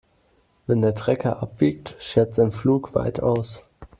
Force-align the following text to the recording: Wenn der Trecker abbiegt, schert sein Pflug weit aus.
Wenn 0.65 0.81
der 0.81 0.95
Trecker 0.95 1.43
abbiegt, 1.43 1.95
schert 1.99 2.33
sein 2.33 2.51
Pflug 2.51 2.95
weit 2.95 3.21
aus. 3.21 3.61